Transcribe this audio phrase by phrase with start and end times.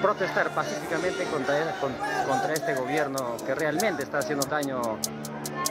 [0.00, 1.74] protestar pacíficamente contra,
[2.26, 4.80] contra este gobierno que realmente está haciendo daño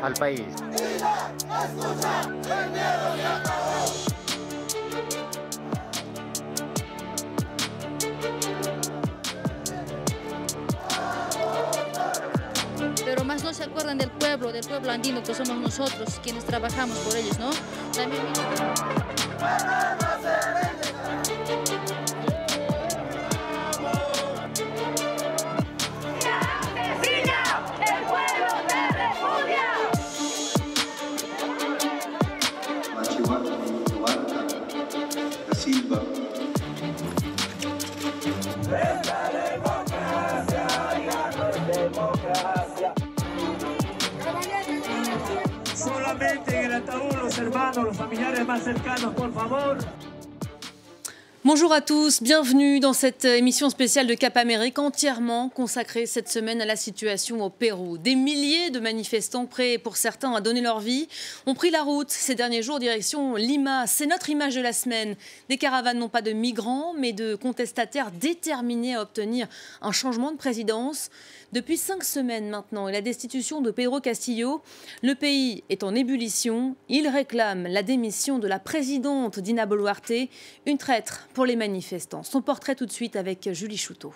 [0.01, 0.45] al país.
[13.03, 16.97] Pero más no se acuerdan del pueblo, del pueblo andino que somos nosotros, quienes trabajamos
[16.97, 17.51] por ellos, ¿no?
[17.93, 18.23] También...
[47.55, 49.77] los familiares más cercanos, por favor.
[51.45, 56.59] Bonjour à tous, bienvenue dans cette émission spéciale de Cap Amérique entièrement consacrée cette semaine
[56.59, 57.99] à la situation au Pérou.
[57.99, 61.07] Des milliers de manifestants prêts pour certains à donner leur vie
[61.45, 63.85] ont pris la route ces derniers jours direction Lima.
[63.85, 65.15] C'est notre image de la semaine.
[65.47, 69.47] Des caravanes non pas de migrants mais de contestataires déterminés à obtenir
[69.83, 71.11] un changement de présidence.
[71.53, 74.63] Depuis cinq semaines maintenant et la destitution de Pedro Castillo,
[75.03, 76.75] le pays est en ébullition.
[76.89, 80.11] Il réclame la démission de la présidente Dina Boluarte,
[80.65, 82.23] une traître pour les manifestants.
[82.23, 84.13] Son portrait tout de suite avec Julie Chouteau.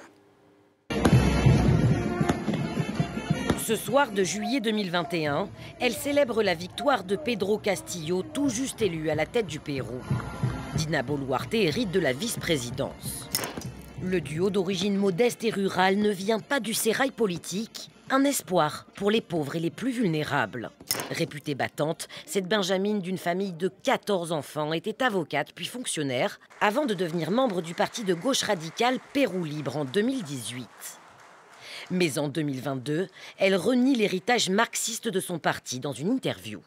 [3.60, 5.48] Ce soir de juillet 2021,
[5.80, 10.00] elle célèbre la victoire de Pedro Castillo, tout juste élu à la tête du Pérou.
[10.76, 13.30] Dina Boluarte hérite de la vice-présidence.
[14.02, 19.12] Le duo d'origine modeste et rurale ne vient pas du sérail politique, un espoir pour
[19.12, 20.72] les pauvres et les plus vulnérables.
[21.12, 26.94] Réputée battante, cette Benjamine d'une famille de 14 enfants était avocate puis fonctionnaire avant de
[26.94, 30.68] devenir membre du parti de gauche radicale Pérou Libre en 2018.
[31.92, 36.62] Mais en 2022, elle renie l'héritage marxiste de son parti dans une interview.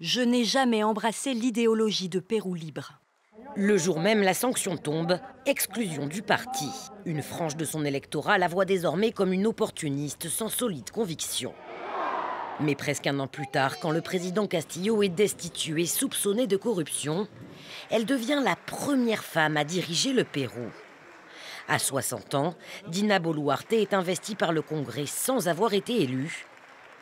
[0.00, 2.98] Je n'ai jamais embrassé l'idéologie de Pérou Libre.
[3.56, 6.68] Le jour même, la sanction tombe, exclusion du parti.
[7.04, 11.54] Une frange de son électorat la voit désormais comme une opportuniste sans solide conviction.
[12.60, 17.28] Mais presque un an plus tard, quand le président Castillo est destitué, soupçonné de corruption,
[17.90, 20.70] elle devient la première femme à diriger le Pérou.
[21.68, 22.54] À 60 ans,
[22.88, 26.46] Dina Boluarte est investie par le Congrès sans avoir été élue.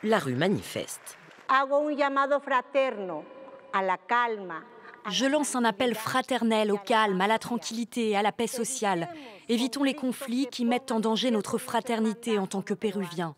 [0.03, 1.16] La rue manifeste.
[1.48, 3.25] Hago un llamado fraterno
[3.72, 4.62] a la calma,
[5.10, 9.08] je lance un appel fraternel au calme, à la tranquillité, à la paix sociale.
[9.48, 13.34] Évitons les conflits qui mettent en danger notre fraternité en tant que Péruviens.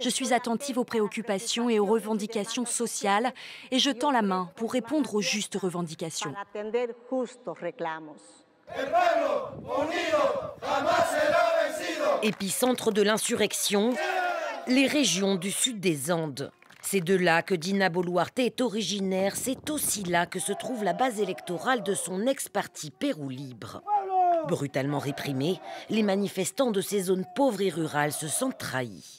[0.00, 3.32] Je suis attentive aux préoccupations et aux revendications sociales
[3.70, 6.34] et je tends la main pour répondre aux justes revendications.
[12.22, 13.94] Épicentre de l'insurrection,
[14.66, 16.50] les régions du sud des Andes.
[16.82, 20.92] C'est de là que Dina Boluarte est originaire, c'est aussi là que se trouve la
[20.92, 23.82] base électorale de son ex-parti Pérou Libre.
[24.48, 29.16] Brutalement réprimés, les manifestants de ces zones pauvres et rurales se sentent trahis.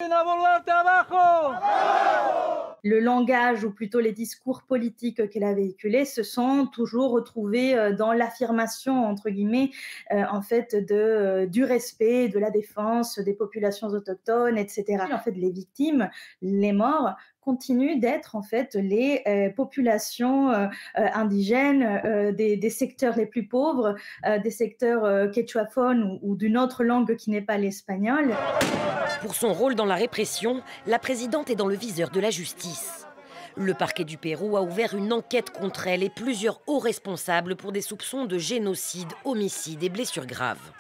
[2.85, 7.93] Le langage, ou plutôt les discours politiques qu'elle a véhiculés, se sont toujours retrouvés euh,
[7.93, 9.71] dans l'affirmation, entre guillemets,
[10.11, 15.05] euh, en fait, de, euh, du respect, de la défense des populations autochtones, etc.
[15.13, 16.09] En fait, les victimes,
[16.41, 19.23] les morts, continuent d'être en fait les
[19.55, 20.51] populations
[20.95, 23.95] indigènes des, secteurs les plus pauvres,
[24.43, 28.33] des secteurs quechuaphones ou d'une autre langue qui n'est pas l'espagnol.
[29.21, 33.07] Pour son rôle dans la répression, la présidente est dans le viseur de la justice.
[33.55, 37.71] Le parquet du Pérou a ouvert une enquête contre elle et plusieurs hauts responsables pour
[37.71, 40.71] des soupçons de génocide, homicide et blessures graves.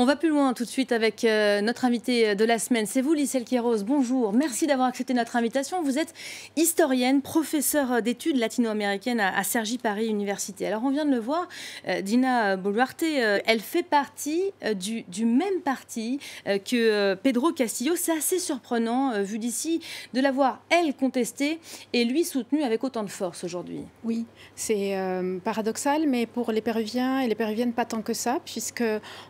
[0.00, 2.86] On va plus loin tout de suite avec euh, notre invité de la semaine.
[2.86, 3.82] C'est vous, Lissel Quiroz.
[3.82, 4.32] Bonjour.
[4.32, 5.82] Merci d'avoir accepté notre invitation.
[5.82, 6.14] Vous êtes
[6.54, 10.68] historienne, professeure d'études latino-américaines à, Sergi Paris Université.
[10.68, 11.48] Alors, on vient de le voir,
[11.88, 14.44] euh, Dina Boluarte, euh, elle fait partie
[14.76, 17.94] du, du, même parti que Pedro Castillo.
[17.96, 19.80] C'est assez surprenant, vu d'ici,
[20.14, 21.58] de l'avoir, elle, contestée
[21.92, 23.80] et lui soutenu avec autant de force aujourd'hui.
[24.04, 24.96] Oui, c'est
[25.42, 28.84] paradoxal, mais pour les Péruviens et les Péruviennes, pas tant que ça, puisque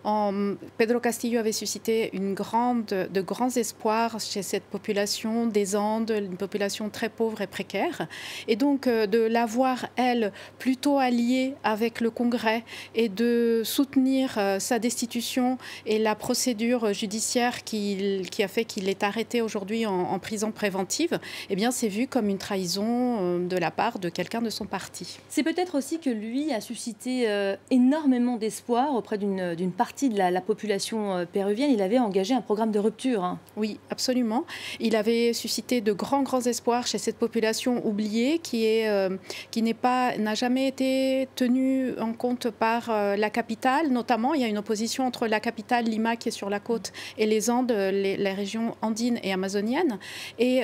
[0.04, 6.88] en Pedro Castillo avait suscité de grands espoirs chez cette population des Andes, une population
[6.88, 8.06] très pauvre et précaire.
[8.46, 12.64] Et donc de l'avoir, elle, plutôt alliée avec le Congrès
[12.94, 19.42] et de soutenir sa destitution et la procédure judiciaire qui, a fait qu'il est arrêté
[19.42, 21.18] aujourd'hui en, prison préventive,
[21.48, 25.18] eh bien c'est vu comme une trahison de la part de quelqu'un de son parti.
[25.28, 27.28] C'est peut-être aussi que lui a suscité
[27.70, 31.70] énormément d'espoir auprès d'une partie de la, population euh, péruvienne.
[31.70, 33.22] Il avait engagé un programme de rupture.
[33.22, 33.38] Hein.
[33.56, 34.44] Oui, absolument.
[34.80, 39.10] Il avait suscité de grands, grands espoirs chez cette population oubliée qui est, euh,
[39.50, 43.90] qui n'est pas, n'a jamais été tenue en compte par euh, la capitale.
[43.90, 46.92] Notamment, il y a une opposition entre la capitale Lima qui est sur la côte
[47.18, 49.98] et les Andes, les, régions andines et amazoniennes.
[50.38, 50.62] Et,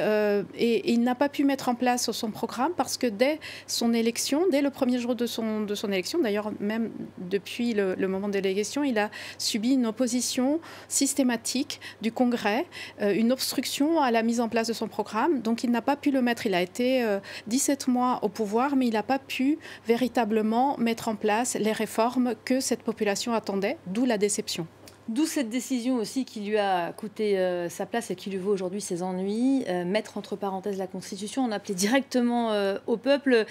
[0.95, 4.63] il n'a pas pu mettre en place son programme parce que dès son élection, dès
[4.63, 8.39] le premier jour de son, de son élection, d'ailleurs même depuis le, le moment de
[8.39, 12.67] l'élection, il a subi une opposition systématique du Congrès,
[13.01, 15.41] euh, une obstruction à la mise en place de son programme.
[15.41, 16.47] Donc il n'a pas pu le mettre.
[16.47, 17.05] Il a été
[17.47, 21.73] 17 euh, mois au pouvoir, mais il n'a pas pu véritablement mettre en place les
[21.73, 24.67] réformes que cette population attendait, d'où la déception.
[25.09, 28.53] D'où cette décision aussi qui lui a coûté euh, sa place et qui lui vaut
[28.53, 29.63] aujourd'hui ses ennuis.
[29.69, 33.45] Euh, mettre entre parenthèses la Constitution, on appelait directement euh, au peuple.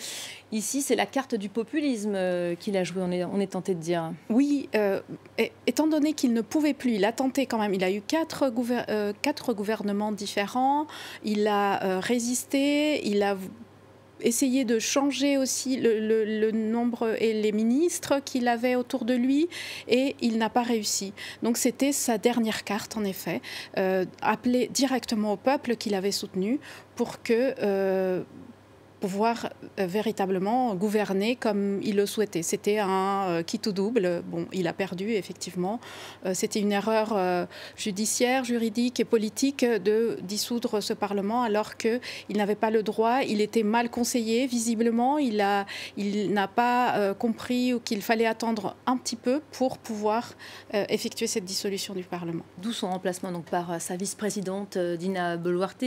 [0.51, 2.17] Ici, c'est la carte du populisme
[2.59, 4.11] qu'il a joué, on est, tenté de dire.
[4.29, 4.69] Oui,
[5.67, 7.73] étant donné qu'il ne pouvait plus, il a tenté quand même.
[7.73, 8.50] Il a eu quatre
[9.53, 10.88] gouvernements différents.
[11.23, 13.35] Il a résisté, il a
[14.24, 19.48] essayer de changer aussi le, nombre et les ministres qu'il avait autour de lui
[19.88, 21.14] et il n'a pas réussi.
[21.42, 23.42] Donc c'était sa dernière carte en effet,
[23.78, 26.60] euh, appeler directement au peuple qu'il avait soutenu
[26.96, 28.24] pour que euh,
[29.03, 32.41] pouvoir euh, véritablement gouverner comme il le souhaitait.
[32.41, 34.23] C'était un euh, qui tout double.
[34.25, 35.81] Bon, il a perdu, effectivement.
[36.25, 37.09] Euh, c'était une erreur
[37.75, 42.00] judiciaire, juridique et politique de dissoudre ce Parlement alors qu'il
[42.38, 43.23] n'avait pas le droit.
[43.23, 45.17] Il était mal conseillé, visiblement.
[45.17, 45.65] Il n'a
[45.97, 50.33] il pas compris qu'il fallait attendre un petit peu pour pouvoir
[50.71, 52.45] effectuer cette dissolution du Parlement.
[52.61, 55.85] D'où son remplacement donc, par sa vice-présidente Dina Boluarte,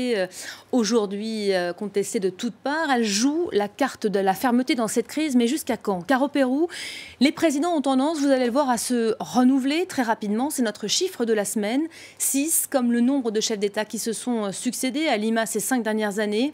[0.72, 2.90] aujourd'hui contestée de toutes parts.
[3.06, 6.02] Joue la carte de la fermeté dans cette crise, mais jusqu'à quand?
[6.02, 6.68] Car au Pérou,
[7.20, 10.50] les présidents ont tendance, vous allez le voir, à se renouveler très rapidement.
[10.50, 11.82] C'est notre chiffre de la semaine.
[12.18, 15.82] 6, comme le nombre de chefs d'État qui se sont succédés à Lima ces cinq
[15.82, 16.52] dernières années.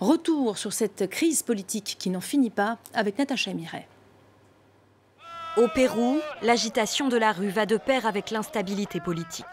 [0.00, 3.88] Retour sur cette crise politique qui n'en finit pas avec Natacha Miret.
[5.56, 9.44] Au Pérou, l'agitation de la rue va de pair avec l'instabilité politique.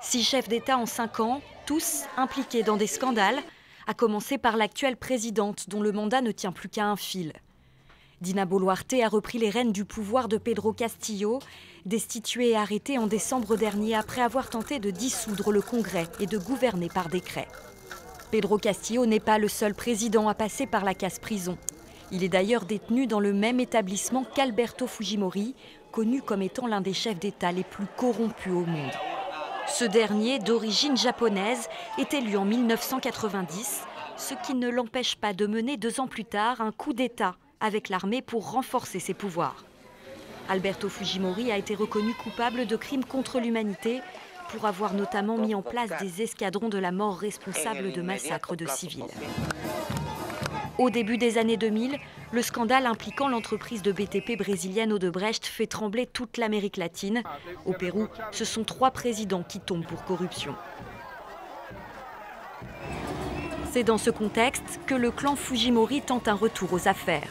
[0.00, 3.38] Six chefs d'État en cinq ans, tous impliqués dans des scandales,
[3.86, 7.32] à commencer par l'actuelle présidente dont le mandat ne tient plus qu'à un fil.
[8.20, 11.38] Dina Boluarte a repris les rênes du pouvoir de Pedro Castillo,
[11.84, 16.38] destitué et arrêté en décembre dernier après avoir tenté de dissoudre le Congrès et de
[16.38, 17.46] gouverner par décret.
[18.30, 21.58] Pedro Castillo n'est pas le seul président à passer par la casse-prison.
[22.10, 25.54] Il est d'ailleurs détenu dans le même établissement qu'Alberto Fujimori,
[25.92, 28.92] connu comme étant l'un des chefs d'État les plus corrompus au monde.
[29.68, 31.68] Ce dernier, d'origine japonaise,
[31.98, 33.82] est élu en 1990,
[34.16, 37.88] ce qui ne l'empêche pas de mener deux ans plus tard un coup d'État avec
[37.88, 39.64] l'armée pour renforcer ses pouvoirs.
[40.48, 44.00] Alberto Fujimori a été reconnu coupable de crimes contre l'humanité
[44.50, 48.66] pour avoir notamment mis en place des escadrons de la mort responsables de massacres de
[48.66, 49.04] civils.
[50.78, 51.98] Au début des années 2000,
[52.32, 57.22] le scandale impliquant l'entreprise de BTP brésilienne Odebrecht fait trembler toute l'Amérique latine.
[57.64, 60.54] Au Pérou, ce sont trois présidents qui tombent pour corruption.
[63.72, 67.28] C'est dans ce contexte que le clan Fujimori tente un retour aux affaires.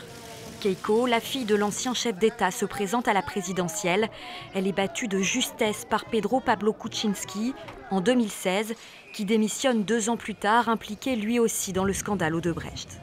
[0.61, 4.09] Keiko, la fille de l'ancien chef d'État, se présente à la présidentielle.
[4.53, 7.53] Elle est battue de justesse par Pedro Pablo Kuczynski
[7.91, 8.73] en 2016,
[9.13, 12.99] qui démissionne deux ans plus tard, impliqué lui aussi dans le scandale Odebrecht.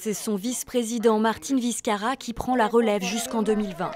[0.00, 3.90] C'est son vice-président Martin Vizcarra qui prend la relève jusqu'en 2020.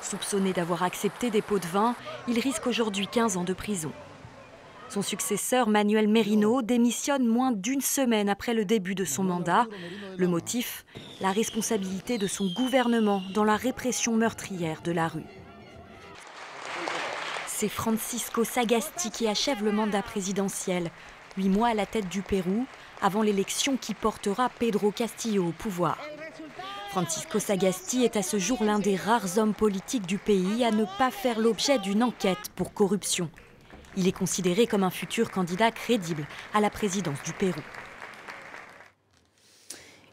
[0.00, 1.96] Soupçonné d'avoir accepté des pots de vin,
[2.28, 3.90] il risque aujourd'hui 15 ans de prison.
[4.88, 9.66] Son successeur Manuel Merino démissionne moins d'une semaine après le début de son mandat.
[10.16, 10.84] Le motif
[11.20, 15.26] La responsabilité de son gouvernement dans la répression meurtrière de la rue.
[17.48, 20.92] C'est Francisco Sagasti qui achève le mandat présidentiel.
[21.36, 22.64] Huit mois à la tête du Pérou,
[23.02, 25.98] avant l'élection qui portera Pedro Castillo au pouvoir.
[26.90, 30.84] Francisco Sagasti est à ce jour l'un des rares hommes politiques du pays à ne
[30.98, 33.28] pas faire l'objet d'une enquête pour corruption.
[33.96, 37.60] Il est considéré comme un futur candidat crédible à la présidence du Pérou.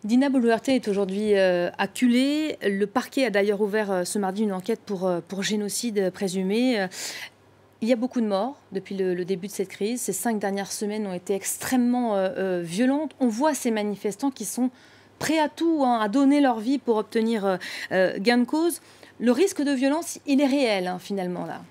[0.05, 2.57] Dina Boluarte est aujourd'hui euh, acculée.
[2.61, 6.87] Le parquet a d'ailleurs ouvert euh, ce mardi une enquête pour, euh, pour génocide présumé.
[7.85, 10.01] Il y a beaucoup de morts depuis le, début de cette crise.
[10.01, 12.15] Ces cinq dernières semaines ont été extrêmement
[12.63, 13.11] violentes.
[13.19, 14.71] On voit ces manifestants qui sont
[15.19, 17.59] prêts à tout, hein, à donner leur vie pour obtenir
[17.91, 18.81] gain de cause.
[19.19, 21.61] Le risque de violence, il est réel hein, finalement là.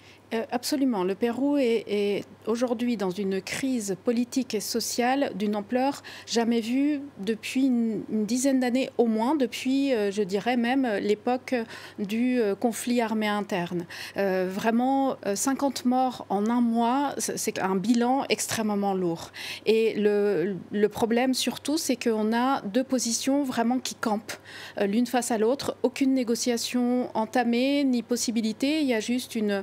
[0.51, 1.05] Absolument.
[1.05, 7.67] Le Pérou est aujourd'hui dans une crise politique et sociale d'une ampleur jamais vue depuis
[7.67, 11.55] une, dizaine d'années au moins, depuis, euh, je dirais même, l'époque
[11.99, 13.87] du euh, conflit armé interne.
[14.17, 19.31] Euh, vraiment, 50 morts en un mois, c'est un bilan extrêmement lourd.
[19.67, 24.35] Et le problème surtout, c'est qu'on a deux positions vraiment qui campent
[24.81, 25.77] l'une face à l'autre.
[25.83, 28.81] Aucune négociation entamée, ni possibilité.
[28.81, 29.63] Il y a juste une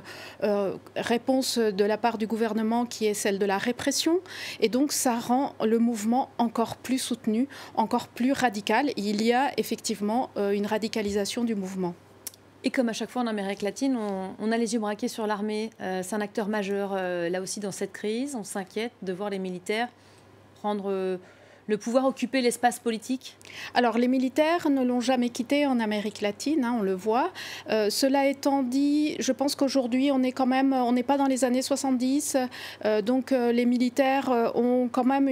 [0.96, 4.20] réponse de la part du gouvernement qui est celle de la répression.
[4.60, 8.90] Et donc, ça rend le mouvement encore plus soutenu, encore plus radical.
[8.96, 11.94] il y a effectivement euh, une radicalisation du mouvement.
[12.64, 13.96] Et comme à chaque fois en Amérique latine,
[14.38, 15.70] on, a les yeux braqués sur l'armée.
[15.80, 18.36] Euh, c'est un acteur majeur euh, là aussi dans cette crise.
[18.36, 19.88] On s'inquiète de voir les militaires
[20.54, 21.18] prendre
[21.66, 23.36] le pouvoir occuper l'espace politique?
[23.74, 27.30] Alors les militaires ne l'ont jamais quitté en Amérique latine, hein, on le voit.
[27.70, 31.26] Euh, cela étant dit, je pense qu'aujourd'hui on est quand même, on n'est pas dans
[31.26, 32.36] les années 70,
[32.84, 35.22] euh, donc euh, les militaires ont quand même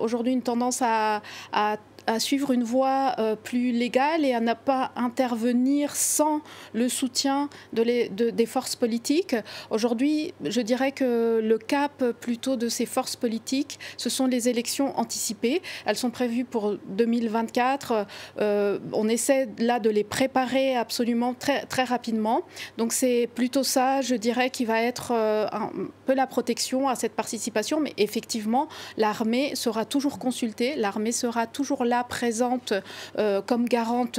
[0.00, 1.22] aujourd'hui une tendance à,
[1.52, 6.40] à à suivre une voie euh, plus légale et à ne pas intervenir sans
[6.72, 7.82] le soutien de
[8.30, 9.34] des forces politiques.
[9.70, 14.98] Aujourd'hui, je dirais que le cap plutôt de ces forces politiques, ce sont les élections
[14.98, 15.62] anticipées.
[15.84, 18.06] Elles sont prévues pour 2024.
[18.40, 22.42] Euh, on essaie là de les préparer absolument très, très rapidement.
[22.78, 25.70] Donc c'est plutôt ça, je dirais, qui va être euh, un
[26.06, 27.80] peu la protection à cette participation.
[27.80, 32.72] Mais effectivement, l'armée sera toujours consultée, l'armée sera toujours là présente
[33.18, 34.18] euh, comme garante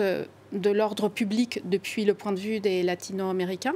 [0.53, 3.75] de l'ordre public depuis le point de vue des latino-américains.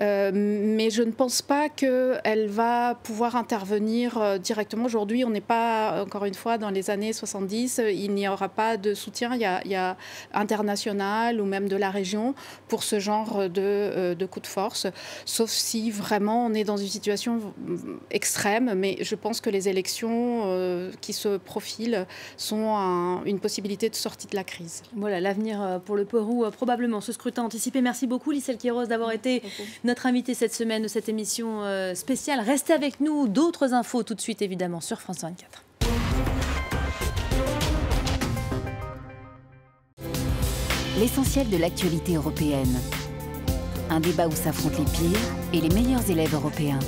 [0.00, 4.86] Euh, mais je ne pense pas qu'elle va pouvoir intervenir euh, directement.
[4.86, 7.80] Aujourd'hui, on n'est pas, encore une fois, dans les années 70.
[7.92, 9.40] Il n'y aura pas de soutien il
[9.70, 9.96] y, a,
[10.32, 12.34] international ou même de la région
[12.68, 14.86] pour ce genre de, euh, de coup de force,
[15.24, 17.40] sauf si vraiment on est dans une situation
[18.10, 18.72] extrême.
[18.74, 24.36] Mais je pense que les élections qui se profilent sont une possibilité de sortie de
[24.36, 24.82] la crise.
[24.94, 27.80] Voilà, l'avenir pour le Pérou, probablement ce scrutin anticipé.
[27.80, 29.42] Merci beaucoup, Lisselle Quiroz, d'avoir été
[29.84, 32.40] notre invité cette semaine de cette émission euh, spéciale.
[32.40, 35.62] Restez avec nous, d'autres infos tout de suite évidemment sur France 24.
[40.98, 42.78] L'essentiel de l'actualité européenne.
[43.90, 45.18] Un débat où s'affrontent les pires
[45.52, 46.78] et les meilleurs élèves européens.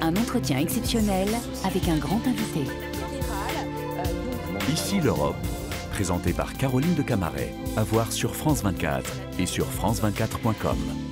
[0.00, 1.28] Un entretien exceptionnel
[1.64, 2.70] avec un grand invité.
[4.72, 5.36] Ici l'Europe,
[5.90, 11.09] présenté par Caroline de Camaret, à voir sur France 24 et sur France24.com.